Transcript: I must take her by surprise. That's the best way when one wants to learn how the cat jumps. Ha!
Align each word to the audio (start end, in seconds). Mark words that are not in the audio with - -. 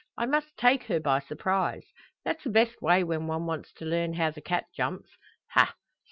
I 0.17 0.25
must 0.25 0.57
take 0.57 0.85
her 0.85 0.99
by 0.99 1.19
surprise. 1.19 1.85
That's 2.25 2.43
the 2.43 2.49
best 2.49 2.81
way 2.81 3.03
when 3.03 3.27
one 3.27 3.45
wants 3.45 3.71
to 3.73 3.85
learn 3.85 4.15
how 4.15 4.31
the 4.31 4.41
cat 4.41 4.65
jumps. 4.75 5.11
Ha! 5.51 5.75